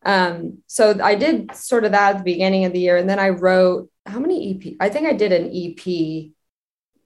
[0.04, 2.98] Um, so I did sort of that at the beginning of the year.
[2.98, 4.74] And then I wrote how many EP?
[4.80, 6.32] I think I did an EP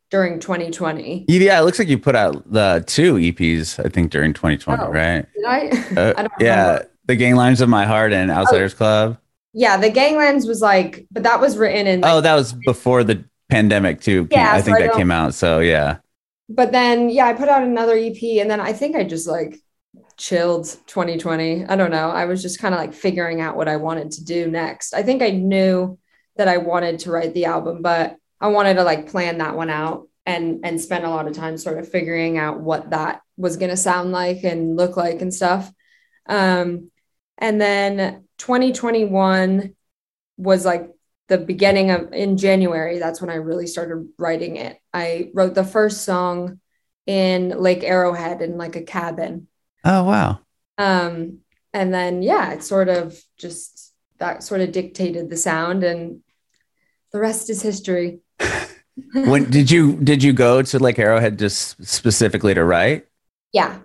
[0.09, 1.25] during 2020.
[1.27, 4.89] Yeah, it looks like you put out the two EPs, I think, during 2020, Oh.
[4.89, 5.25] right?
[5.35, 5.69] Did I?
[5.97, 6.89] Uh, I yeah, remember.
[7.05, 9.17] the Ganglands of My Heart and Outsiders Club.
[9.53, 9.77] Yeah.
[9.77, 14.01] The Ganglands was like, but that was written in Oh, that was before the pandemic
[14.01, 14.27] too.
[14.31, 15.33] Yeah, I so think I that came out.
[15.33, 15.97] So yeah.
[16.49, 19.57] but then yeah, I put out another EP and then I think I just like
[20.17, 21.65] chilled 2020.
[21.65, 22.09] I don't know.
[22.09, 24.93] I was just kind of like figuring out what I wanted to do next.
[24.93, 25.97] I think I knew
[26.37, 29.69] that I wanted to write the album, but I wanted to like plan that one
[29.69, 33.57] out and and spend a lot of time sort of figuring out what that was
[33.57, 35.71] going to sound like and look like and stuff.
[36.27, 36.91] Um
[37.37, 39.75] and then 2021
[40.37, 40.89] was like
[41.27, 42.99] the beginning of in January.
[42.99, 44.77] That's when I really started writing it.
[44.93, 46.59] I wrote the first song
[47.05, 49.47] in Lake Arrowhead in like a cabin.
[49.83, 50.39] Oh wow.
[50.77, 51.39] Um,
[51.73, 56.21] and then yeah, it sort of just that sort of dictated the sound, and
[57.11, 58.19] the rest is history.
[59.13, 63.05] When did you did you go to Lake Arrowhead just specifically to write?
[63.53, 63.79] Yeah,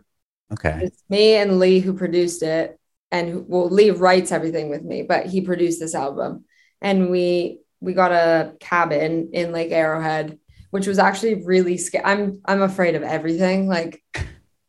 [0.53, 0.81] Okay.
[0.83, 2.79] it's me and Lee who produced it,
[3.11, 6.45] and well, Lee writes everything with me, but he produced this album,
[6.83, 10.39] and we we got a cabin in Lake Arrowhead,
[10.71, 12.05] which was actually really scary.
[12.05, 13.67] I'm I'm afraid of everything.
[13.69, 14.03] Like,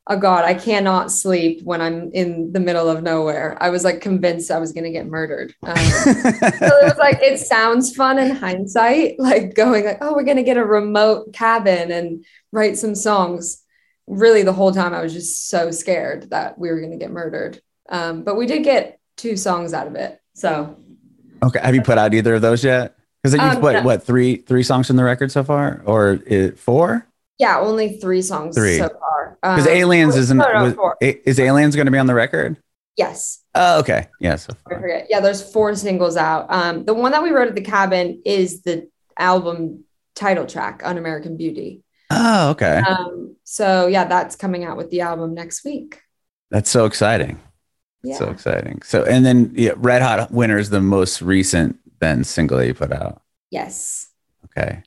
[0.07, 3.57] oh God, I cannot sleep when I'm in the middle of nowhere.
[3.59, 5.55] I was like convinced I was gonna get murdered.
[5.63, 10.23] Um, so it was like it sounds fun in hindsight, like going like, oh, we're
[10.23, 13.63] gonna get a remote cabin and write some songs.
[14.07, 17.59] Really, the whole time I was just so scared that we were gonna get murdered.
[17.89, 20.19] Um, but we did get two songs out of it.
[20.33, 20.77] So
[21.41, 21.59] okay.
[21.63, 22.95] Have you put out either of those yet?
[23.23, 23.81] Because you've Um, put no.
[23.81, 27.07] what three three songs from the record so far, or it, four?
[27.37, 28.77] Yeah, only three songs Three.
[28.77, 29.37] so far.
[29.41, 30.37] Because Um, Aliens isn't.
[30.37, 30.97] no, no, was- four.
[31.01, 32.57] is Aliens going to be on the record?
[32.97, 33.41] Yes.
[33.53, 34.07] Oh, okay.
[34.21, 34.37] Yeah.
[34.37, 35.07] So I forget.
[35.09, 36.45] Yeah, there's four singles out.
[36.49, 38.87] Um, the one that we wrote at the cabin is the
[39.19, 39.83] album
[40.15, 41.83] title track, Unamerican Beauty.
[42.09, 42.77] Oh, okay.
[42.87, 45.99] Um, so yeah, that's coming out with the album next week.
[46.51, 47.39] That's so exciting.
[48.01, 48.17] Yeah.
[48.17, 48.81] So exciting.
[48.83, 52.73] So, and then yeah, Red Hot Winter is the most recent then single that you
[52.73, 53.21] put out.
[53.51, 54.07] yes.
[54.45, 54.83] Okay.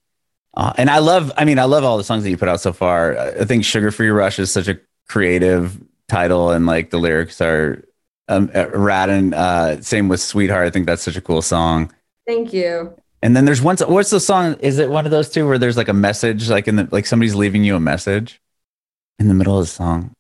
[0.58, 2.60] Uh, and I love, I mean, I love all the songs that you put out
[2.60, 3.16] so far.
[3.16, 7.84] I think Sugar Free Rush is such a creative title and like the lyrics are
[8.26, 9.08] um, uh, rad.
[9.08, 10.66] And uh, same with Sweetheart.
[10.66, 11.92] I think that's such a cool song.
[12.26, 12.92] Thank you.
[13.22, 14.56] And then there's one, what's the song?
[14.58, 17.06] Is it one of those two where there's like a message, like in the, like
[17.06, 18.40] somebody's leaving you a message
[19.20, 20.12] in the middle of the song?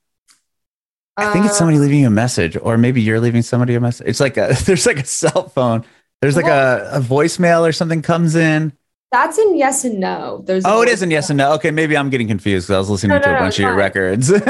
[1.16, 3.80] I think it's Uh, somebody leaving you a message, or maybe you're leaving somebody a
[3.80, 4.06] message.
[4.06, 5.84] It's like a there's like a cell phone.
[6.20, 8.72] There's like a, a voicemail or something comes in.
[9.10, 10.42] That's in yes and no.
[10.46, 11.52] There's Oh, it is in yes and no.
[11.54, 13.60] Okay, maybe I'm getting confused because I was listening No, to no, a bunch of
[13.60, 14.30] your records.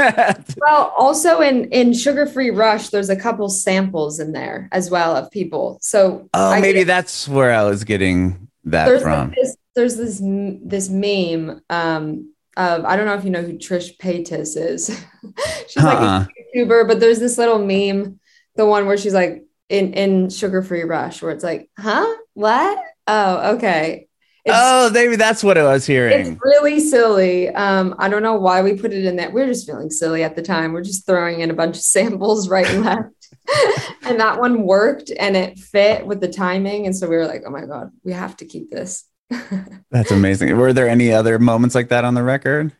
[0.57, 5.15] Well, also in in Sugar Free Rush, there's a couple samples in there as well
[5.15, 5.77] of people.
[5.81, 9.33] So oh, I maybe get- that's where I was getting that there's from.
[9.35, 10.19] this there's this
[10.63, 14.87] this meme um of I don't know if you know who Trish Paytas is.
[15.69, 16.25] she's like Uh-uh.
[16.25, 18.19] a YouTuber, but there's this little meme,
[18.57, 22.77] the one where she's like in in Sugar Free Rush, where it's like, huh, what?
[23.07, 24.07] Oh, okay.
[24.45, 26.33] It's, oh, maybe that's what I was hearing.
[26.33, 27.49] it's really silly.
[27.49, 29.29] Um, I don't know why we put it in there.
[29.29, 30.71] We are just feeling silly at the time.
[30.71, 33.09] We're just throwing in a bunch of samples right and left.
[34.03, 36.85] and that one worked and it fit with the timing.
[36.85, 39.05] And so we were like, oh my God, we have to keep this.
[39.91, 40.55] That's amazing.
[40.57, 42.73] Were there any other moments like that on the record?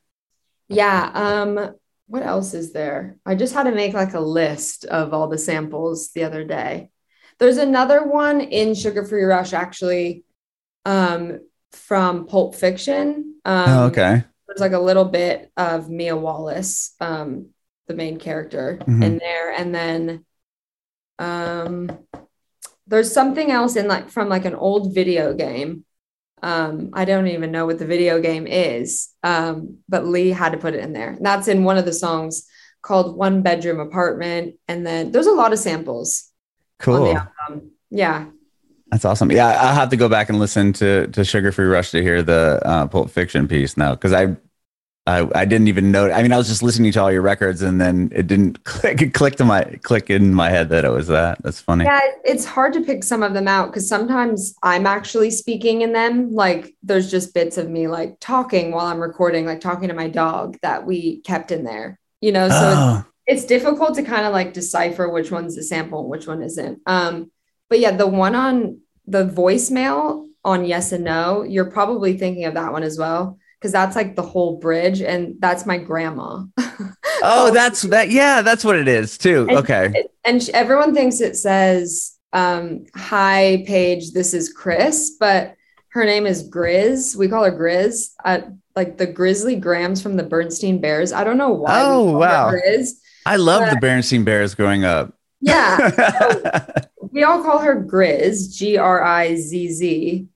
[0.67, 1.11] Yeah.
[1.13, 1.75] Um,
[2.07, 3.17] what else is there?
[3.25, 6.89] I just had to make like a list of all the samples the other day.
[7.37, 10.23] There's another one in Sugar Free Rush actually
[10.85, 11.39] um,
[11.71, 13.35] from Pulp Fiction.
[13.45, 14.23] Um, oh, okay.
[14.47, 17.49] There's like a little bit of Mia Wallace, um,
[17.87, 19.03] the main character, Mhm.
[19.03, 20.25] in there, and then
[21.19, 21.91] um,
[22.87, 25.85] there's something else in like from like an old video game.
[26.41, 30.57] Um, I don't even know what the video game is, um, but Lee had to
[30.57, 31.09] put it in there.
[31.09, 32.47] And that's in one of the songs
[32.81, 34.55] called One Bedroom Apartment.
[34.69, 36.31] And then there's a lot of samples
[36.79, 37.13] Cool.
[37.89, 38.27] Yeah.
[38.91, 39.31] That's awesome.
[39.31, 42.23] Yeah, I'll have to go back and listen to to Sugar Free Rush to hear
[42.23, 44.35] the uh, Pulp Fiction piece now because I,
[45.05, 46.09] I I didn't even know.
[46.11, 49.01] I mean, I was just listening to all your records and then it didn't click.
[49.01, 51.41] It clicked to my click in my head that it was that.
[51.43, 51.85] That's funny.
[51.85, 55.93] Yeah, it's hard to pick some of them out because sometimes I'm actually speaking in
[55.93, 56.31] them.
[56.33, 60.09] Like there's just bits of me like talking while I'm recording, like talking to my
[60.09, 61.99] dog that we kept in there.
[62.21, 65.63] You know, so Oh, it's, it's difficult to kind of like decipher which one's a
[65.63, 66.81] sample and which one isn't.
[66.87, 67.31] Um,
[67.69, 72.53] but yeah, the one on the voicemail on yes and no, you're probably thinking of
[72.53, 76.43] that one as well because that's like the whole bridge, and that's my grandma.
[77.21, 78.09] oh, that's that.
[78.09, 79.45] Yeah, that's what it is too.
[79.49, 80.05] And- Okay.
[80.23, 84.13] and everyone thinks it says um, "Hi, Paige.
[84.13, 85.55] This is Chris," but
[85.89, 87.15] her name is Grizz.
[87.15, 88.11] We call her Grizz.
[88.23, 88.41] Uh,
[88.75, 91.11] like the Grizzly Grams from the Berenstain Bears.
[91.11, 91.81] I don't know why.
[91.81, 92.49] Oh, wow.
[92.51, 92.91] Grizz.
[93.25, 95.13] I love the Berenstain Bears growing up.
[95.41, 96.65] Yeah,
[97.11, 100.27] we all call her Grizz, G R I Z Z.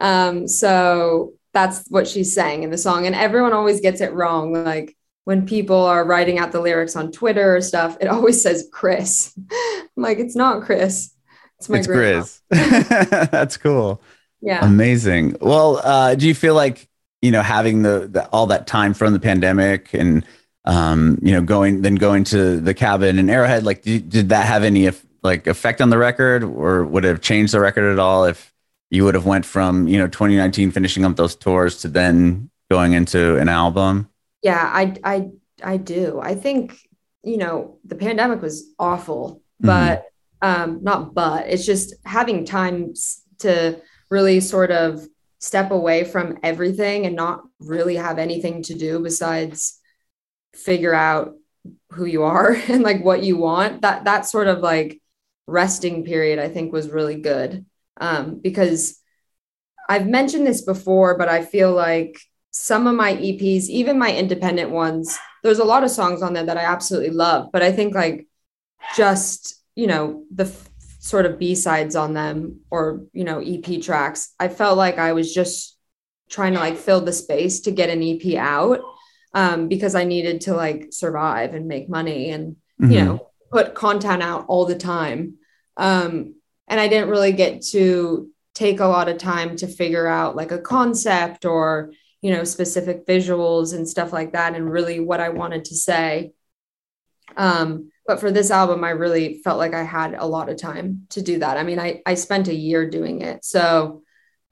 [0.00, 3.06] Um, so that's what she's saying in the song.
[3.06, 4.52] And everyone always gets it wrong.
[4.52, 8.68] Like when people are writing out the lyrics on Twitter or stuff, it always says
[8.72, 9.32] Chris.
[9.50, 11.14] I'm like, it's not Chris.
[11.58, 12.22] It's my it's grandma.
[12.22, 13.30] Grizz.
[13.30, 14.02] that's cool.
[14.40, 14.64] Yeah.
[14.64, 15.36] Amazing.
[15.40, 16.88] Well, uh, do you feel like
[17.20, 20.26] you know having the, the all that time from the pandemic and
[20.64, 23.62] um, you know going then going to the cabin and Arrowhead?
[23.62, 24.86] Like, did, did that have any
[25.22, 28.52] like effect on the record, or would it have changed the record at all if
[28.90, 32.92] you would have went from you know 2019 finishing up those tours to then going
[32.92, 34.08] into an album?
[34.42, 35.28] Yeah, I I
[35.62, 36.20] I do.
[36.20, 36.78] I think,
[37.22, 39.66] you know, the pandemic was awful, Mhm.
[39.66, 40.04] but
[40.42, 42.94] um not but it's just having time
[43.38, 45.06] to really sort of
[45.38, 49.78] step away from everything and not really have anything to do besides
[50.54, 51.34] figure out
[51.92, 53.82] who you are and like what you want.
[53.82, 55.00] That that sort of like
[55.46, 57.64] resting period I think was really good.
[58.00, 58.98] Um because
[59.88, 62.18] I've mentioned this before, but I feel like
[62.52, 66.44] some of my EPs, even my independent ones, there's a lot of songs on there
[66.46, 67.48] that I absolutely love.
[67.52, 68.26] But I think like
[68.96, 70.68] just, you know, the f-
[71.00, 75.12] sort of B sides on them or, you know, EP tracks, I felt like I
[75.14, 75.76] was just
[76.30, 78.80] trying to like fill the space to get an EP out
[79.34, 83.04] um, because I needed to like survive and make money and, you Mhm.
[83.04, 85.34] know, put content out all the time.
[85.76, 86.34] Um,
[86.68, 90.52] and I didn't really get to take a lot of time to figure out like
[90.52, 91.92] a concept or,
[92.22, 96.32] you know, specific visuals and stuff like that, and really what I wanted to say.
[97.36, 101.06] Um, but for this album, I really felt like I had a lot of time
[101.10, 101.56] to do that.
[101.56, 103.44] I mean, I, I spent a year doing it.
[103.44, 104.02] So,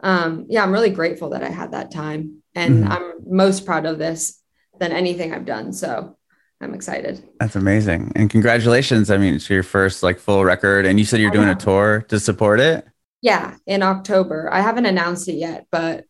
[0.01, 2.43] um, yeah, I'm really grateful that I had that time.
[2.55, 2.91] And Mhm.
[2.91, 4.41] I'm most proud of this
[4.79, 5.73] than anything I've done.
[5.73, 6.17] So
[6.61, 7.27] I'm excited.
[7.39, 9.11] That's amazing, and congratulations!
[9.11, 12.05] I mean, it's your first like full record, and you said you're doing a tour
[12.09, 12.87] to support it.
[13.23, 14.49] Yeah, in October.
[14.53, 16.05] I haven't announced it yet, but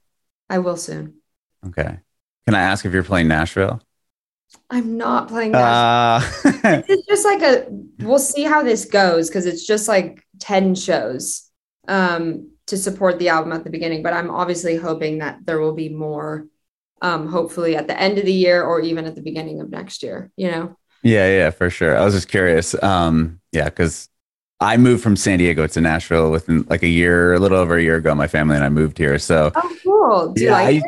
[0.48, 1.14] I will soon.
[1.66, 1.98] Okay.
[2.46, 3.80] Can I ask if you're playing Nashville?
[4.68, 5.58] I'm not playing that.
[5.60, 6.20] Uh,
[6.88, 7.66] it's just like a
[8.00, 11.48] we'll see how this goes because it's just like 10 shows
[11.88, 15.74] um to support the album at the beginning but i'm obviously hoping that there will
[15.74, 16.46] be more
[17.02, 20.02] um hopefully at the end of the year or even at the beginning of next
[20.02, 21.96] year you know yeah, yeah, for sure.
[21.96, 22.74] I was just curious.
[22.82, 24.10] Um, yeah, because
[24.60, 27.82] I moved from San Diego to Nashville within like a year, a little over a
[27.82, 28.14] year ago.
[28.14, 30.82] My family and I moved here, so oh cool do you Yeah, like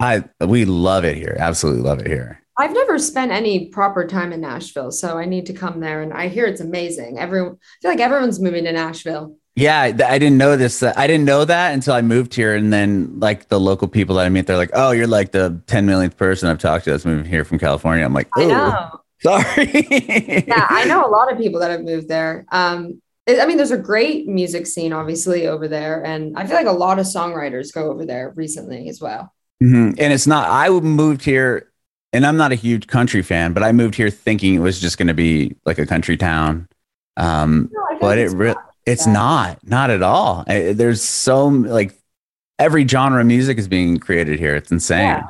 [0.00, 1.36] I- it I we love it here.
[1.38, 2.40] Absolutely love it here.
[2.56, 6.12] i've never spent any proper time in nashville so i need to come there and
[6.14, 10.38] i hear it's amazing everyone i feel like everyone's moving to nashville Yeah, I didn't
[10.38, 10.82] know this.
[10.82, 14.16] Uh, I didn't know that until I moved here, and then like the local people
[14.16, 16.90] that I meet, they're like, "Oh, you're like the 10 millionth person I've talked to
[16.92, 19.86] that's moving here from California." I'm like, "Oh, sorry."
[20.46, 22.46] yeah, I know a lot of people that have moved there.
[22.52, 26.56] Um, it- I mean, there's a great music scene, obviously, over there, and I feel
[26.56, 29.32] like a lot of songwriters go over there recently as well.
[29.62, 29.96] Mhm.
[29.98, 31.68] And it's not, I moved here
[32.12, 34.98] and I'm not a huge country fan, but I moved here thinking it was just
[34.98, 36.68] going to be like a country town.
[37.16, 38.67] Um, No, but it it's re- not.
[38.88, 39.12] It's Yeah.
[39.12, 40.44] not, not at all.
[40.48, 41.94] I- there's so like
[42.58, 44.54] every genre of music is being created here.
[44.56, 45.00] It's insane.
[45.00, 45.22] Yeah.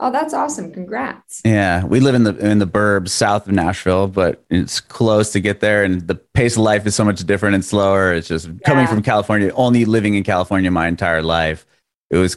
[0.00, 0.72] Oh, that's awesome!
[0.72, 1.40] Congrats.
[1.44, 5.40] Yeah, we live in the in the burbs south of Nashville, but it's close to
[5.40, 8.12] get there, and the pace of life is so much different and slower.
[8.12, 11.64] It's just coming from California, only living in California my entire life.
[12.10, 12.36] It was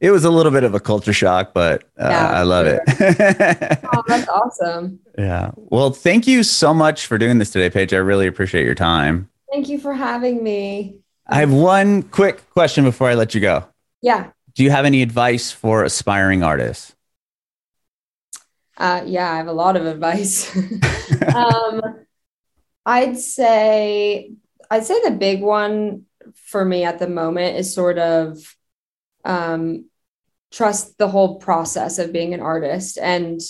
[0.00, 2.80] it was a little bit of a culture shock, but uh, Yeah, I love sure.
[2.88, 3.78] it.
[3.94, 4.98] Oh, that's awesome.
[5.16, 5.52] yeah.
[5.54, 7.94] Well, thank you so much for doing this today, Paige.
[7.94, 9.30] I really appreciate your time.
[9.56, 10.98] Thank you for having me.
[11.26, 13.64] I have one quick question before I let you go.
[14.02, 16.94] Yeah, Do you have any advice for aspiring artists?
[18.76, 19.32] uh, yeah.
[19.32, 20.54] I have a lot of advice.
[21.34, 21.80] um,
[22.84, 24.32] I'd say,
[24.70, 26.04] I'd say the big one
[26.34, 28.36] for me at the moment is sort of
[29.24, 29.86] um,
[30.52, 32.98] trust the whole process of being an artist.
[32.98, 33.40] And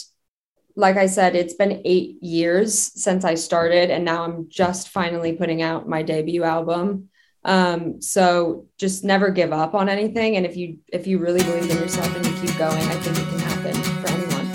[0.77, 5.33] like I said, it's been eight years since I started, and now I'm just finally
[5.33, 7.09] putting out my debut album.
[7.45, 10.37] Um, so just never give up on anything.
[10.37, 13.16] And if you if you really believe in yourself and you keep going, I think
[13.16, 13.72] it can happen
[14.03, 14.47] for anyone.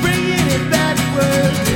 [0.00, 1.67] Bringing it backwards.